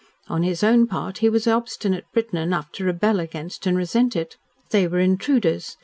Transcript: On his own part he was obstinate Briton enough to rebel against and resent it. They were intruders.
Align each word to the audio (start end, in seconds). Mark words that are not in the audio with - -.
On 0.27 0.41
his 0.41 0.63
own 0.63 0.87
part 0.87 1.19
he 1.19 1.29
was 1.29 1.45
obstinate 1.45 2.05
Briton 2.11 2.39
enough 2.39 2.71
to 2.71 2.83
rebel 2.85 3.19
against 3.19 3.67
and 3.67 3.77
resent 3.77 4.15
it. 4.15 4.35
They 4.71 4.87
were 4.87 4.97
intruders. 4.99 5.77